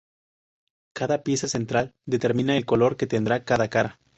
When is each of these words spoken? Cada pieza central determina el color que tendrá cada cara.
Cada 0.95 1.21
pieza 1.21 1.47
central 1.47 1.93
determina 2.07 2.57
el 2.57 2.65
color 2.65 2.97
que 2.97 3.05
tendrá 3.05 3.45
cada 3.45 3.67
cara. 3.69 3.99